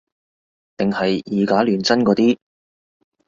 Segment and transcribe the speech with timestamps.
[0.77, 2.35] 定係以假亂真嗰啲